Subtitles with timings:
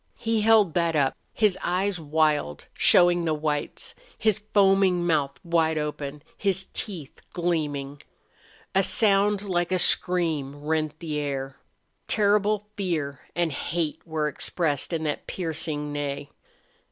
[0.17, 6.23] He held that up, his eyes wild, showing the whites, his foaming mouth wide open,
[6.35, 8.01] his teeth gleaming.
[8.73, 11.57] A sound like a scream rent the air.
[12.07, 16.31] Terrible fear and hate were expressed in that piercing neigh.